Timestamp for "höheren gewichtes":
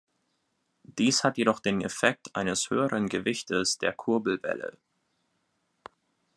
2.71-3.77